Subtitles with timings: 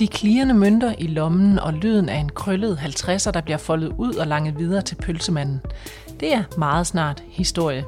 [0.00, 4.14] De klirrende mønter i lommen og lyden af en krøllet 50'er, der bliver foldet ud
[4.14, 5.60] og langet videre til pølsemanden.
[6.20, 7.84] Det er meget snart historie.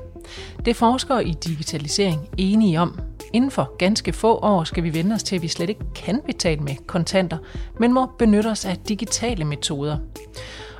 [0.64, 3.00] Det forskere i digitalisering enige om.
[3.32, 6.20] Inden for ganske få år skal vi vende os til, at vi slet ikke kan
[6.26, 7.38] betale med kontanter,
[7.80, 9.98] men må benytte os af digitale metoder.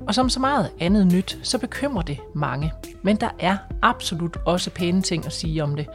[0.08, 2.72] Og som så meget andet nyt, så bekymrer det mange.
[3.02, 5.86] Men der er absolut også pæne ting at sige om det.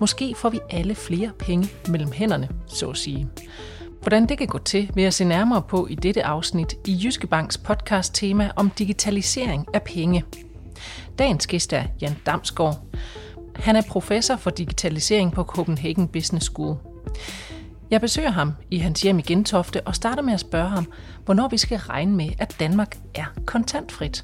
[0.00, 3.28] Måske får vi alle flere penge mellem hænderne, så at sige.
[4.00, 7.26] Hvordan det kan gå til, vil jeg se nærmere på i dette afsnit i Jyske
[7.26, 10.24] Banks podcast tema om digitalisering af penge.
[11.18, 12.78] Dagens gæst er Jan Damsgaard.
[13.56, 16.76] Han er professor for digitalisering på Copenhagen Business School.
[17.90, 20.92] Jeg besøger ham i hans hjem i Gentofte og starter med at spørge ham,
[21.24, 24.22] hvornår vi skal regne med, at Danmark er kontantfrit.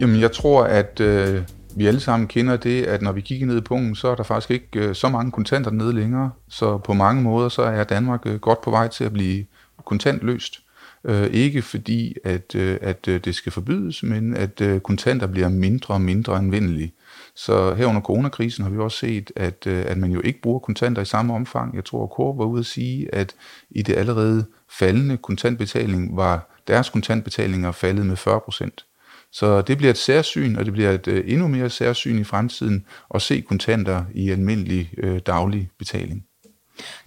[0.00, 1.42] Jamen, jeg tror, at øh,
[1.78, 4.22] vi alle sammen kender det, at når vi kigger ned i punkten, så er der
[4.22, 6.30] faktisk ikke øh, så mange kontanter nede længere.
[6.48, 9.44] Så på mange måder, så er Danmark øh, godt på vej til at blive
[9.84, 10.60] kontantløst.
[11.04, 15.48] Øh, ikke fordi, at, øh, at øh, det skal forbydes, men at øh, kontanter bliver
[15.48, 16.92] mindre og mindre anvendelige.
[17.34, 20.58] Så her under coronakrisen har vi også set, at, øh, at man jo ikke bruger
[20.58, 21.76] kontanter i samme omfang.
[21.76, 23.34] Jeg tror, at Coop var ude at sige, at
[23.70, 28.84] i det allerede faldende kontantbetaling var deres kontantbetalinger faldet med 40 procent.
[29.32, 32.84] Så det bliver et særsyn, og det bliver et øh, endnu mere særsyn i fremtiden
[33.14, 36.24] at se kontanter i almindelig øh, daglig betaling.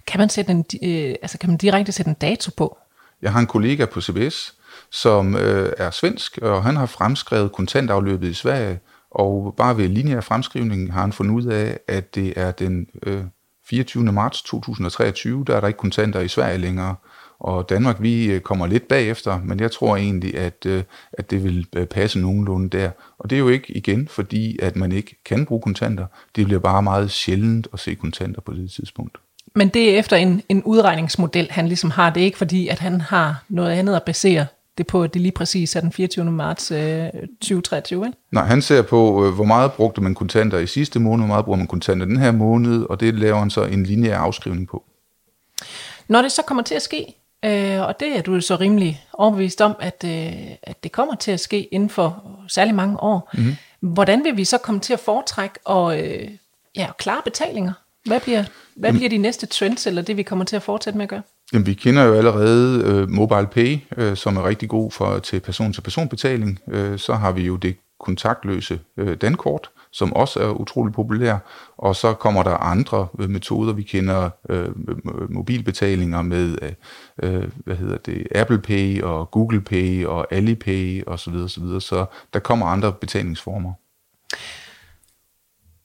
[0.06, 2.78] Kan man, sætte en, øh, altså kan man direkte sætte en dato på?
[3.22, 4.54] Jeg har en kollega på CBS,
[4.90, 10.20] som øh, er svensk, og han har fremskrevet kontantafløbet i Sverige, og bare ved lineær
[10.20, 13.24] fremskrivning har han fundet ud af, at det er den øh,
[13.66, 14.12] 24.
[14.12, 16.96] marts 2023, der er der ikke kontanter i Sverige længere.
[17.42, 21.44] Og Danmark, vi øh, kommer lidt bagefter, men jeg tror egentlig, at, øh, at det
[21.44, 22.90] vil øh, passe nogenlunde der.
[23.18, 26.06] Og det er jo ikke igen, fordi at man ikke kan bruge kontanter.
[26.36, 29.18] Det bliver bare meget sjældent at se kontanter på det tidspunkt.
[29.54, 32.10] Men det er efter en, en udregningsmodel, han ligesom har.
[32.10, 34.46] Det er ikke fordi, at han har noget andet at basere
[34.78, 36.24] det på, at det lige præcis er den 24.
[36.24, 37.06] marts øh,
[37.40, 38.18] 2023, ikke?
[38.30, 41.44] Nej, han ser på, øh, hvor meget brugte man kontanter i sidste måned, hvor meget
[41.44, 44.84] bruger man kontanter den her måned, og det laver han så en lineær afskrivning på.
[46.08, 47.14] Når det så kommer til at ske,
[47.44, 50.32] øh, og det er du så rimelig overbevist om, at, øh,
[50.62, 53.56] at det kommer til at ske inden for særlig mange år, mm-hmm.
[53.80, 56.28] hvordan vil vi så komme til at foretrække og øh,
[56.76, 57.72] ja, klare betalinger?
[58.04, 58.44] Hvad bliver,
[58.76, 61.22] hvad bliver de næste trends, eller det vi kommer til at fortsætte med at gøre?
[61.52, 65.40] Jamen, vi kender jo allerede øh, Mobile Pay, øh, som er rigtig god for til
[65.40, 66.58] person-til-person-betaling.
[66.68, 71.38] Øh, så har vi jo det kontaktløse øh, dankort, som også er utrolig populær.
[71.78, 73.72] Og så kommer der andre øh, metoder.
[73.72, 74.68] Vi kender øh,
[75.30, 76.72] mobilbetalinger med øh,
[77.22, 81.18] øh, hvad hedder det, Apple Pay og Google Pay og Alipay osv.
[81.18, 81.80] Så, videre, så, videre.
[81.80, 83.72] så der kommer andre betalingsformer.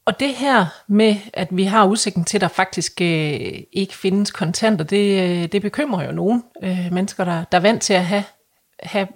[0.08, 3.40] Og det her med, at vi har udsigten til, at der faktisk øh,
[3.72, 7.82] ikke findes kontanter, det, øh, det bekymrer jo nogen øh, mennesker, der, der er vant
[7.82, 8.24] til at have,
[8.84, 9.08] have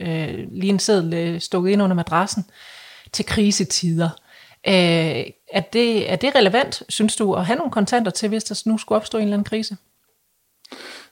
[0.00, 2.44] øh, lige en seddel øh, stukket ind under madrassen
[3.12, 4.10] til krisetider.
[4.66, 8.62] Øh, er, det, er det relevant, synes du, at have nogle kontanter til, hvis der
[8.66, 9.76] nu skulle opstå en eller anden krise?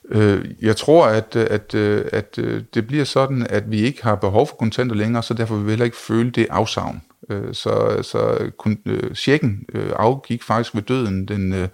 [0.09, 4.15] Øh, jeg tror, at, at, øh, at øh, det bliver sådan, at vi ikke har
[4.15, 7.01] behov for kontanter længere, så derfor vil vi heller ikke føle det afsavn.
[7.29, 11.67] Øh, så, så kun, øh, checken øh, afgik faktisk ved døden den øh,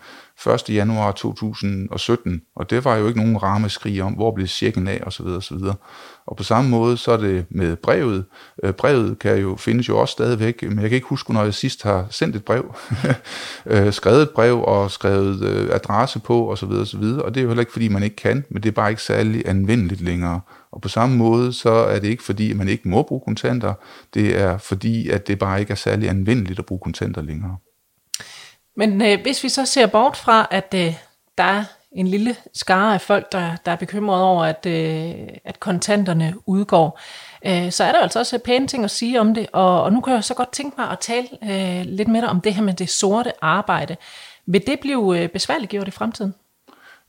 [0.45, 0.69] 1.
[0.69, 5.25] januar 2017, og det var jo ikke nogen rammeskrig om, hvor blev checken af osv.
[5.25, 5.57] osv.
[6.25, 8.25] Og på samme måde så er det med brevet.
[8.63, 11.53] Øh, brevet kan jo findes jo også stadigvæk, men jeg kan ikke huske, når jeg
[11.53, 12.75] sidst har sendt et brev,
[13.65, 16.71] øh, skrevet et brev og skrevet øh, adresse på osv.
[16.71, 17.03] osv.
[17.03, 19.01] Og det er jo heller ikke, fordi man ikke kan, men det er bare ikke
[19.01, 20.41] særlig anvendeligt længere.
[20.71, 23.73] Og på samme måde, så er det ikke fordi, at man ikke må bruge kontanter.
[24.13, 27.57] Det er fordi, at det bare ikke er særlig anvendeligt at bruge kontanter længere.
[28.77, 30.93] Men øh, hvis vi så ser bort fra, at øh,
[31.38, 35.59] der er en lille skare af folk, der, der er bekymret over, at, øh, at
[35.59, 36.99] kontanterne udgår,
[37.45, 39.47] øh, så er der altså også pæne ting at sige om det.
[39.53, 42.29] Og, og nu kan jeg så godt tænke mig at tale øh, lidt med dig
[42.29, 43.97] om det her med det sorte arbejde.
[44.46, 46.34] Vil det blive øh, besværligt gjort i fremtiden?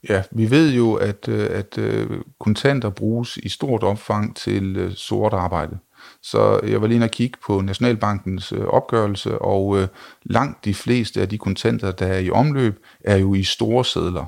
[0.08, 2.10] Ja, vi ved jo, at, øh, at øh,
[2.40, 5.78] kontanter bruges i stort omfang til øh, sort arbejde.
[6.22, 9.88] Så jeg var lige inde og kigge på Nationalbankens øh, opgørelse, og øh,
[10.22, 14.24] langt de fleste af de kontanter, der er i omløb, er jo i store sædler.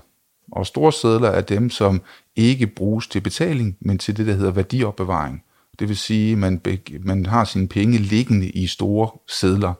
[0.52, 2.02] Og store sædler er dem, som
[2.36, 5.42] ikke bruges til betaling, men til det, der hedder værdiopbevaring.
[5.78, 6.62] Det vil sige, at man,
[7.00, 9.74] man har sine penge liggende i store sædler.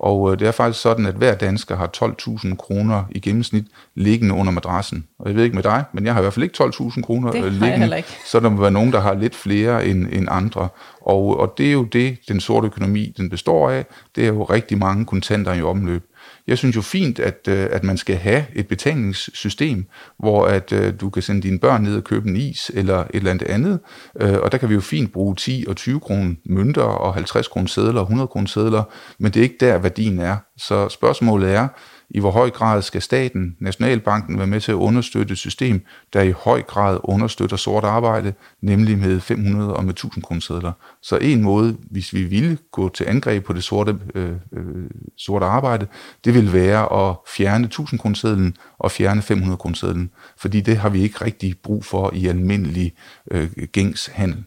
[0.00, 3.64] Og øh, det er faktisk sådan, at hver dansker har 12.000 kroner i gennemsnit
[3.94, 5.04] liggende under madrassen.
[5.18, 7.30] Og jeg ved ikke med dig, men jeg har i hvert fald ikke 12.000 kroner
[7.32, 8.02] det liggende.
[8.26, 10.68] Så der må være nogen, der har lidt flere end, end andre.
[11.00, 13.86] Og, og det er jo det, den sorte økonomi den består af.
[14.16, 16.04] Det er jo rigtig mange kontanter i omløb.
[16.50, 19.86] Jeg synes jo fint, at, øh, at man skal have et betalingssystem,
[20.18, 23.08] hvor at øh, du kan sende dine børn ned og købe en is eller et
[23.12, 23.80] eller andet andet,
[24.20, 27.48] øh, og der kan vi jo fint bruge 10 og 20 kroner mønter og 50
[27.48, 28.82] kroner sædler og 100 kroner sædler,
[29.18, 30.36] men det er ikke der værdien er.
[30.56, 31.68] Så spørgsmålet er,
[32.10, 36.22] i hvor høj grad skal staten, Nationalbanken, være med til at understøtte et system, der
[36.22, 40.72] i høj grad understøtter sort arbejde, nemlig med 500 og med 1000 kroner
[41.02, 45.46] Så en måde, hvis vi ville gå til angreb på det sorte, øh, øh, sorte
[45.46, 45.86] arbejde,
[46.24, 50.06] det vil være at fjerne 1000 kroner og fjerne 500 kroner
[50.36, 52.92] fordi det har vi ikke rigtig brug for i almindelig
[53.30, 54.44] øh, gængs handel.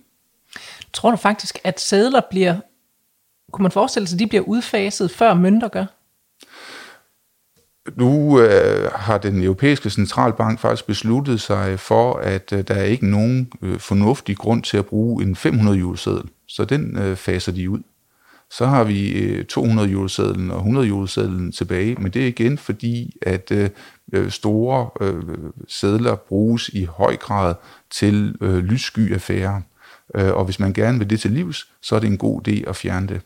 [0.93, 2.55] Tror du faktisk, at sædler bliver,
[3.51, 5.85] kunne man forestille sig, at de bliver udfaset før mønter gør?
[7.95, 13.07] Nu øh, har den europæiske centralbank faktisk besluttet sig for, at øh, der er ikke
[13.07, 16.29] nogen øh, fornuftig grund til at bruge en 500 juleseddel.
[16.47, 17.79] så den øh, faser de ud.
[18.51, 23.17] Så har vi øh, 200 julesedlen og 100 julesedlen tilbage, men det er igen fordi,
[23.21, 23.69] at øh,
[24.13, 25.23] øh, store øh,
[25.67, 27.55] sedler bruges i høj grad
[27.91, 29.61] til øh, lyssky affærer.
[30.15, 32.69] Øh, og hvis man gerne vil det til livs, så er det en god idé
[32.69, 33.21] at fjerne det.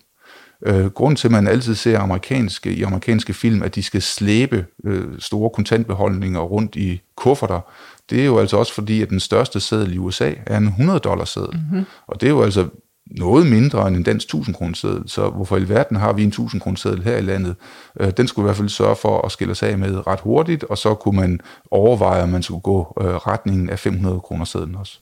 [0.66, 4.66] Øh, grund til, at man altid ser amerikanske, i amerikanske film, at de skal slæbe
[4.84, 7.62] øh, store kontantbeholdninger rundt i kufferter,
[8.10, 11.00] det er jo altså også fordi, at den største seddel i USA er en 100
[11.00, 11.56] dollars seddel.
[11.56, 11.86] Mm-hmm.
[12.08, 12.68] Og det er jo altså
[13.06, 16.30] noget mindre end en dansk 1000 kroner seddel, så hvorfor i verden har vi en
[16.30, 17.56] 1000 kroner seddel her i landet?
[18.00, 20.64] Øh, den skulle i hvert fald sørge for at skille sig af med ret hurtigt,
[20.64, 21.40] og så kunne man
[21.72, 25.00] overveje, at man skulle gå øh, retningen af 500 kroner sedlen også.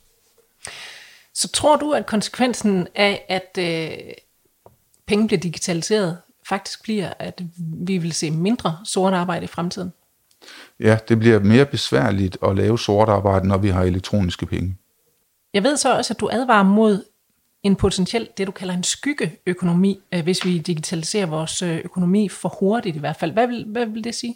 [1.33, 3.97] Så tror du, at konsekvensen af, at øh,
[5.07, 6.17] penge bliver digitaliseret,
[6.49, 9.93] faktisk bliver, at vi vil se mindre sort arbejde i fremtiden?
[10.79, 14.77] Ja, det bliver mere besværligt at lave sort arbejde, når vi har elektroniske penge.
[15.53, 17.03] Jeg ved så også, at du advarer mod
[17.63, 22.49] en potentiel, det du kalder en skyggeøkonomi, øh, hvis vi digitaliserer vores øh, økonomi for
[22.59, 23.31] hurtigt i hvert fald.
[23.31, 24.35] Hvad vil, hvad vil det sige?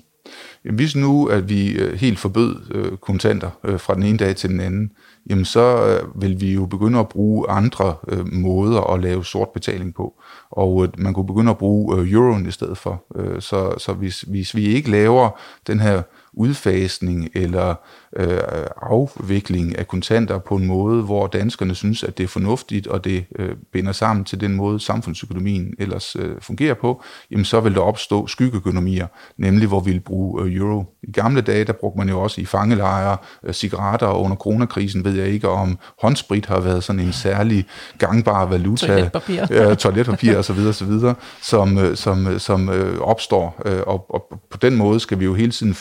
[0.65, 4.35] Jamen, hvis nu, at vi øh, helt forbød øh, kontanter øh, fra den ene dag
[4.35, 4.91] til den anden,
[5.29, 7.95] jamen så vil vi jo begynde at bruge andre
[8.31, 10.13] måder at lave sort betaling på
[10.51, 13.03] og øh, man kunne begynde at bruge øh, euroen i stedet for.
[13.15, 16.01] Øh, så så hvis, hvis vi ikke laver den her
[16.39, 17.75] udfasning eller
[18.15, 18.39] øh,
[18.81, 23.25] afvikling af kontanter på en måde, hvor danskerne synes, at det er fornuftigt, og det
[23.39, 27.81] øh, binder sammen til den måde, samfundsøkonomien ellers øh, fungerer på, jamen så vil der
[27.81, 29.07] opstå skyggeøkonomier,
[29.37, 30.85] nemlig hvor vi vil bruge øh, euro.
[31.03, 35.05] I gamle dage, der brugte man jo også i fangelejre øh, cigaretter, og under coronakrisen
[35.05, 37.65] ved jeg ikke, om håndsprit har været sådan en særlig
[37.97, 38.87] gangbar valuta.
[38.87, 39.45] Toiletpapir.
[39.55, 43.61] ja, toiletpapir og så videre, så videre som, øh, som, som øh, opstår.
[43.65, 45.73] Øh, og, og på den måde skal vi jo hele tiden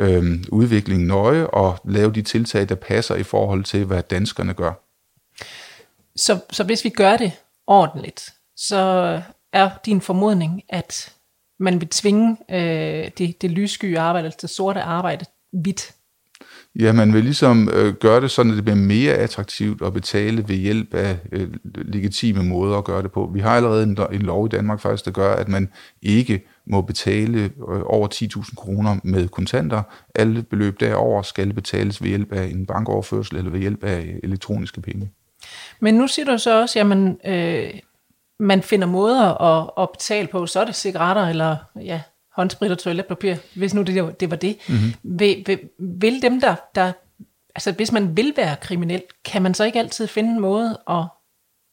[0.00, 4.54] følge øh, udviklingen nøje og lave de tiltag, der passer i forhold til, hvad danskerne
[4.54, 4.72] gør.
[6.16, 7.32] Så, så hvis vi gør det
[7.66, 8.76] ordentligt, så
[9.52, 11.14] er din formodning, at
[11.58, 15.94] man vil tvinge øh, det, det lyssky arbejde, altså det sorte arbejde, vidt
[16.78, 20.48] Ja, man vil ligesom øh, gøre det sådan, at det bliver mere attraktivt at betale
[20.48, 23.30] ved hjælp af øh, legitime måder at gøre det på.
[23.34, 25.68] Vi har allerede en, en lov i Danmark faktisk, der gør, at man
[26.02, 29.82] ikke må betale øh, over 10.000 kroner med kontanter.
[30.14, 34.80] Alle beløb derover skal betales ved hjælp af en bankoverførsel eller ved hjælp af elektroniske
[34.80, 35.10] penge.
[35.80, 37.70] Men nu siger du så også, man, øh,
[38.38, 42.00] man finder måder at, at betale på, så er det cigaretter eller ja,
[42.36, 44.56] håndsprit og toiletpapir, hvis nu det, det var det.
[44.68, 45.18] Mm-hmm.
[45.18, 46.92] Vil, vil, vil dem, der, der,
[47.54, 51.04] altså hvis man vil være kriminel, kan man så ikke altid finde en måde at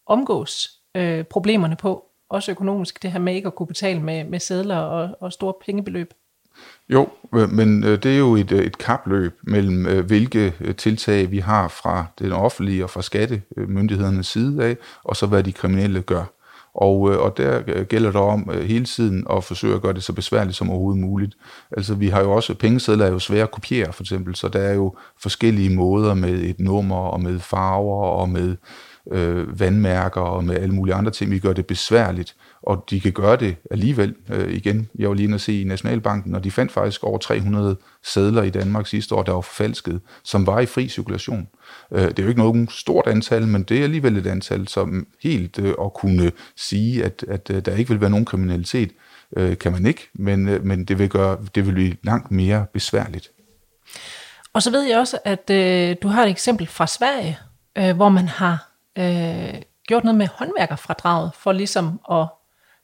[0.08, 4.40] omgås øh, problemerne på, også økonomisk, det her med ikke at kunne betale med, med
[4.40, 6.14] sædler og, og store pengebeløb?
[6.90, 11.40] Jo, øh, men øh, det er jo et, øh, et kapløb mellem, hvilke tiltag vi
[11.40, 16.24] har fra den offentlige og fra skattemyndighedernes side af, og så hvad de kriminelle gør.
[16.74, 20.58] Og, og der gælder det om hele tiden at forsøge at gøre det så besværligt
[20.58, 21.38] som overhovedet muligt.
[21.78, 24.60] Altså vi har jo også, pengesedler er jo svære at kopiere for eksempel, så der
[24.60, 28.56] er jo forskellige måder med et nummer og med farver og med
[29.12, 31.32] øh, vandmærker og med alle mulige andre ting.
[31.32, 34.16] Vi gør det besværligt, og de kan gøre det alligevel.
[34.30, 37.78] Øh, igen, jeg var lige at se i Nationalbanken, og de fandt faktisk over 300
[38.04, 41.48] sædler i Danmark sidste år, der var forfalsket, som var i fri cirkulation.
[41.92, 45.08] Øh, det er jo ikke noget stort antal, men det er alligevel et antal, som
[45.24, 48.92] helt øh, at kunne sige, at, at øh, der ikke vil være nogen kriminalitet,
[49.38, 52.66] øh, kan man ikke, men, øh, men det, vil gøre, det vil blive langt mere
[52.74, 53.32] besværligt.
[54.54, 57.38] Og så ved jeg også, at øh, du har et eksempel fra Sverige,
[57.78, 58.69] øh, hvor man har
[59.00, 62.28] øh, gjort noget med håndværkerfradraget, for ligesom at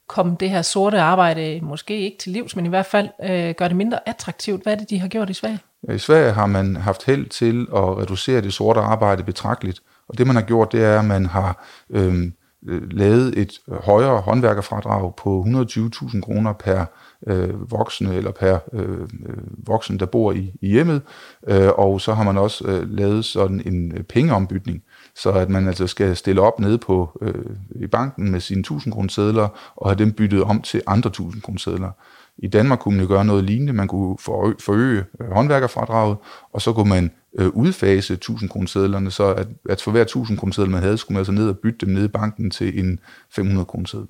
[0.08, 3.68] komme det her sorte arbejde måske ikke til livs, men i hvert fald øh, gøre
[3.68, 4.62] det mindre attraktivt.
[4.62, 5.58] Hvad er det, de har gjort i Sverige?
[5.94, 10.26] I Sverige har man haft held til at reducere det sorte arbejde betragteligt, og det
[10.26, 12.32] man har gjort, det er, at man har øhm,
[12.68, 16.84] øh, lavet et højere håndværkerfradrag på 120.000 kroner per
[17.26, 21.02] øh, voksne eller per øh, øh, voksen, der bor i, i hjemmet.
[21.48, 24.82] Øh, og så har man også øh, lavet sådan en øh, pengeombytning,
[25.16, 28.94] så at man altså skal stille op nede på øh, i banken med sine 1000
[28.94, 31.90] kroner sedler og have dem byttet om til andre 1000 kroner sedler.
[32.38, 33.72] I Danmark kunne man jo gøre noget lignende.
[33.72, 34.16] Man kunne
[34.60, 36.16] forøge øh, håndværkerfradraget,
[36.52, 40.38] og så kunne man øh, udfase 1000 kroner sedlerne, så at, at for hver 1000
[40.38, 43.00] kroner man havde, skulle man altså ned og bytte dem ned i banken til en
[43.30, 44.08] 500 kroner seddel.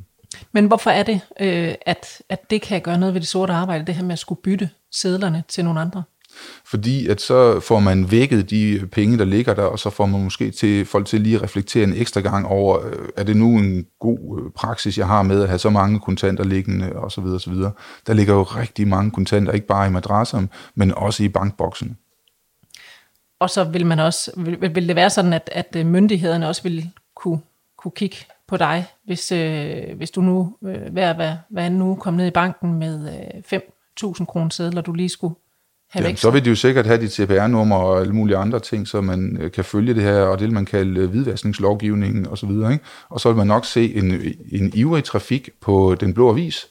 [0.53, 3.87] Men hvorfor er det, øh, at, at det kan gøre noget ved det sorte arbejde,
[3.87, 6.03] det her med at skulle bytte sedlerne til nogle andre?
[6.65, 10.25] Fordi at så får man vækket de penge, der ligger der, og så får man
[10.25, 13.59] måske til folk til lige at reflektere en ekstra gang over, øh, er det nu
[13.59, 17.25] en god øh, praksis, jeg har med at have så mange kontanter liggende, osv.
[17.25, 17.55] osv.
[18.07, 21.97] Der ligger jo rigtig mange kontanter, ikke bare i madrasser, men også i bankboksen.
[23.39, 26.63] Og så vil man også, vil, vil det være sådan, at, at øh, myndighederne også
[26.63, 27.41] vil kunne,
[27.79, 28.17] kunne kigge
[28.47, 32.31] på dig, hvis, øh, hvis du nu øh, hver, hver, hver nu kom ned i
[32.31, 33.09] banken med
[33.53, 33.61] øh,
[34.05, 35.35] 5.000 kroner sædler, du lige skulle
[35.91, 36.19] have ja, væk.
[36.19, 39.39] Så vil de jo sikkert have dit CPR-nummer og alle mulige andre ting, så man
[39.41, 42.49] øh, kan følge det her, og det vil man kalde øh, hvidvaskningslovgivningen osv.
[42.49, 42.79] Og,
[43.09, 46.67] og så vil man nok se en, en ivrig trafik på den blå avis,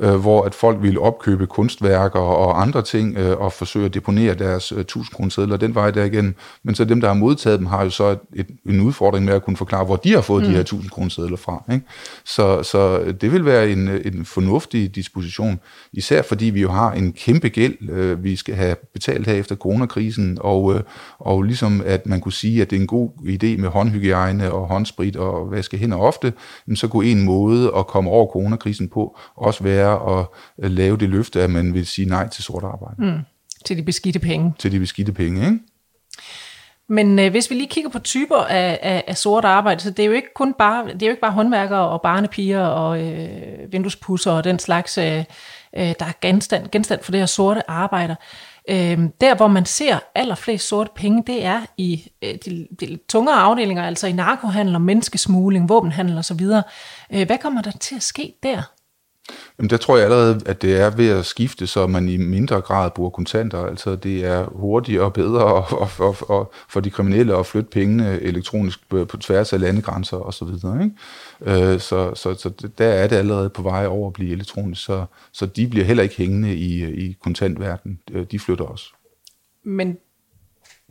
[0.00, 4.34] øh, hvor at folk ville opkøbe kunstværker og andre ting øh, og forsøge at deponere
[4.34, 6.34] deres øh, 1000 kroner den vej der igen.
[6.62, 9.34] Men så dem, der har modtaget dem, har jo så et, et, en udfordring med
[9.34, 10.48] at kunne forklare, hvor de har fået mm.
[10.48, 11.64] de her 1000 kroner sedler fra.
[11.72, 11.86] Ikke?
[12.24, 15.60] Så, så det vil være en, en fornuftig disposition,
[15.92, 19.56] især fordi vi jo har en kæmpe gæld, øh, vi skal have betalt her efter
[19.56, 20.80] coronakrisen, og, øh,
[21.18, 24.66] og ligesom at man kunne sige, at det er en god idé med håndhygiejne og
[24.66, 26.32] håndsprit og vaske hænder ofte,
[26.74, 30.26] så kunne en måde at komme over coronakrisen på også være være at
[30.62, 32.94] øh, lave det løfte, at man vil sige nej til sort arbejde.
[32.98, 33.18] Mm.
[33.64, 34.54] Til de beskidte penge.
[34.58, 35.58] Til de beskidte penge, ikke?
[36.88, 40.02] Men øh, hvis vi lige kigger på typer af, af, af sort arbejde, så det
[40.02, 43.72] er jo ikke kun bare, det er jo ikke bare håndværkere og barnepiger og øh,
[43.72, 45.24] vinduespusser og den slags, øh,
[45.76, 48.16] øh, der er genstand, genstand for det her sorte arbejde.
[48.70, 53.36] Øh, der, hvor man ser allerflest sorte penge, det er i øh, de, de tungere
[53.36, 56.40] afdelinger, altså i narkohandel og menneskesmugling, våbenhandel osv.
[57.12, 58.71] Øh, hvad kommer der til at ske der?
[59.58, 62.60] Jamen, der tror jeg allerede, at det er ved at skifte, så man i mindre
[62.60, 63.66] grad bruger kontanter.
[63.66, 67.70] Altså, det er hurtigere og bedre og, og, og, og for de kriminelle at flytte
[67.70, 70.46] pengene elektronisk på, tværs af landegrænser osv.
[70.46, 70.90] Så,
[71.40, 75.04] øh, så, så, så der er det allerede på vej over at blive elektronisk, så,
[75.32, 78.00] så de bliver heller ikke hængende i, i kontantverdenen.
[78.12, 78.92] Øh, de flytter også.
[79.64, 79.96] Men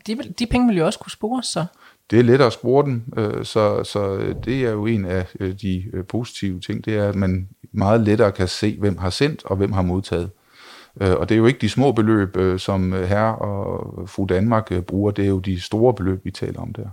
[0.08, 1.66] de, de penge vil jo også kunne spores så?
[2.12, 5.26] Det er lettere at spore dem, øh, så, så øh, det er jo en af
[5.40, 9.10] øh, de øh, positive ting, det er, at man meget lettere kan se, hvem har
[9.10, 10.30] sendt og hvem har modtaget.
[11.00, 15.26] Og det er jo ikke de små beløb, som herre og fru Danmark bruger, det
[15.26, 16.90] er jo de store beløb, vi taler om der.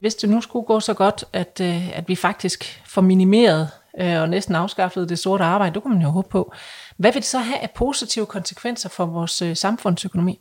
[0.00, 1.60] Hvis det nu skulle gå så godt, at,
[1.94, 3.68] at vi faktisk får minimeret
[3.98, 6.52] og næsten afskaffet det sorte arbejde, det kunne man jo håbe på.
[6.96, 10.40] Hvad vil det så have af positive konsekvenser for vores samfundsøkonomi?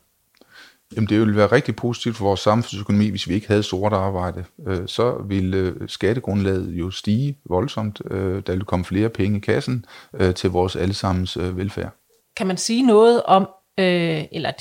[0.95, 4.45] Jamen det ville være rigtig positivt for vores samfundsøkonomi, hvis vi ikke havde sort arbejde.
[4.67, 8.01] Øh, så ville øh, skattegrundlaget jo stige voldsomt.
[8.11, 11.91] Øh, der ville komme flere penge i kassen øh, til vores allesammens øh, velfærd.
[12.35, 14.51] Kan man sige noget om, eller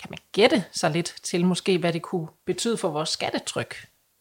[0.00, 3.74] kan man gætte sig lidt til måske, hvad det kunne betyde for vores skattetryk?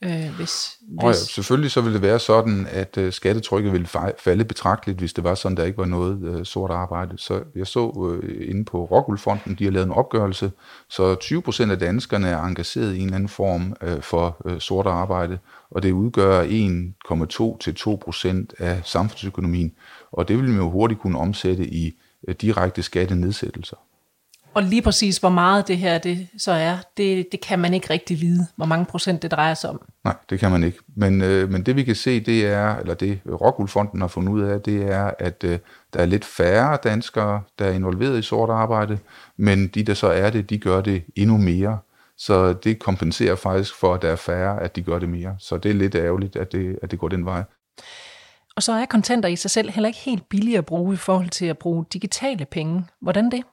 [0.04, 0.78] Øh, hvis.
[1.00, 3.88] Og ja, selvfølgelig så ville det være sådan, at uh, skattetrykket ville
[4.18, 7.18] falde betragteligt, hvis det var sådan, der ikke var noget uh, sort arbejde.
[7.18, 10.52] Så jeg så uh, inde på Rockwoolfonden, de har lavet en opgørelse,
[10.90, 11.16] så
[11.68, 15.38] 20% af danskerne er engageret i en eller anden form uh, for uh, sort arbejde,
[15.72, 19.74] og det udgør 1,2 til 2% af samfundsøkonomien,
[20.12, 23.78] og det vil man jo hurtigt kunne omsætte i uh, direkte skattenedsættelser.
[24.56, 27.90] Og lige præcis, hvor meget det her det så er, det, det kan man ikke
[27.90, 29.82] rigtig vide, hvor mange procent det drejer sig om.
[30.04, 30.80] Nej, det kan man ikke.
[30.96, 34.42] Men, øh, men det vi kan se, det er, eller det Rockwoolfonden har fundet ud
[34.42, 35.60] af, det er, at øh,
[35.94, 39.00] der er lidt færre danskere, der er involveret i sort arbejde,
[39.38, 41.80] men de, der så er det, de gør det endnu mere.
[42.18, 45.36] Så det kompenserer faktisk for, at der er færre, at de gør det mere.
[45.40, 47.44] Så det er lidt ærgerligt, at det, at det går den vej.
[48.56, 51.30] Og så er kontanter i sig selv heller ikke helt billige at bruge i forhold
[51.30, 52.86] til at bruge digitale penge.
[53.02, 53.44] Hvordan det?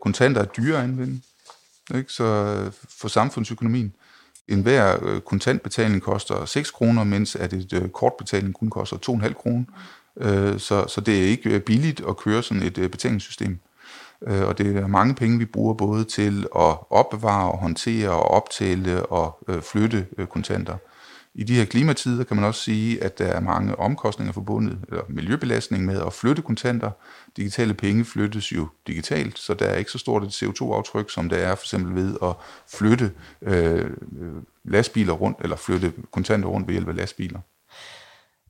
[0.00, 1.20] Kontanter er dyre at anvende,
[1.94, 2.12] ikke?
[2.12, 3.92] så øh, for samfundsøkonomien.
[4.48, 9.32] En hver øh, kontantbetaling koster 6 kroner, mens at et øh, kortbetaling kun koster 2,5
[9.32, 9.64] kroner.
[10.58, 13.58] Så, så det er ikke billigt at køre sådan et betalingssystem.
[14.20, 19.06] Og det er mange penge, vi bruger både til at opbevare og håndtere og optælle
[19.06, 20.76] og flytte kontanter.
[21.34, 25.02] I de her klimatider kan man også sige, at der er mange omkostninger forbundet, eller
[25.08, 26.90] miljøbelastning med at flytte kontanter.
[27.36, 31.36] Digitale penge flyttes jo digitalt, så der er ikke så stort et CO2-aftryk, som der
[31.36, 32.32] er for eksempel ved at
[32.68, 33.90] flytte øh,
[34.64, 37.40] lastbiler rundt, eller flytte kontanter rundt ved hjælp af lastbiler.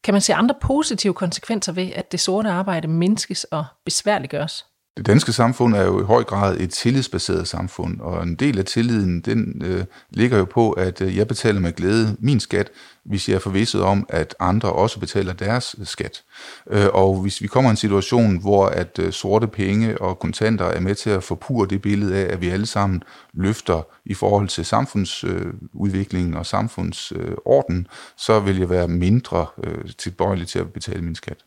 [0.04, 4.66] Kan man se andre positive konsekvenser ved, at det sorte arbejde mindskes og besværliggøres?
[4.98, 8.64] Det danske samfund er jo i høj grad et tillidsbaseret samfund, og en del af
[8.64, 12.70] tilliden, den øh, ligger jo på, at øh, jeg betaler med glæde min skat,
[13.04, 16.22] hvis jeg er forvisset om, at andre også betaler deres øh, skat.
[16.70, 20.64] Øh, og hvis vi kommer i en situation, hvor at øh, sorte penge og kontanter
[20.64, 23.02] er med til at forpure det billede af, at vi alle sammen
[23.34, 27.86] løfter i forhold til samfundsudviklingen øh, og samfundsorden,
[28.16, 31.44] så vil jeg være mindre øh, tilbøjelig til at betale min skat.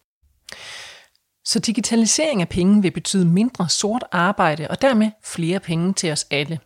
[1.45, 6.27] Så digitalisering af penge vil betyde mindre sort arbejde og dermed flere penge til os
[6.31, 6.59] alle.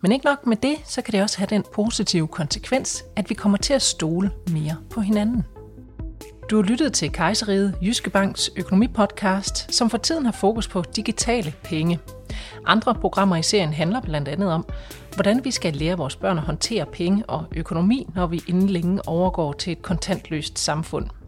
[0.00, 3.34] Men ikke nok med det, så kan det også have den positive konsekvens, at vi
[3.34, 5.44] kommer til at stole mere på hinanden.
[6.50, 11.54] Du har lyttet til Kejseriet Jyske Banks økonomipodcast, som for tiden har fokus på digitale
[11.64, 11.98] penge.
[12.66, 14.66] Andre programmer i serien handler blandt andet om,
[15.14, 19.08] hvordan vi skal lære vores børn at håndtere penge og økonomi, når vi inden længe
[19.08, 21.06] overgår til et kontantløst samfund–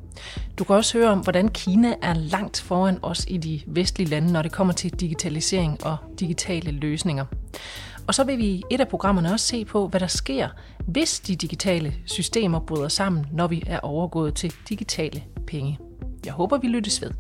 [0.59, 4.33] du kan også høre om, hvordan Kina er langt foran os i de vestlige lande,
[4.33, 7.25] når det kommer til digitalisering og digitale løsninger.
[8.07, 10.49] Og så vil vi i et af programmerne også se på, hvad der sker,
[10.87, 15.79] hvis de digitale systemer bryder sammen, når vi er overgået til digitale penge.
[16.25, 17.11] Jeg håber, vi lyttes ved.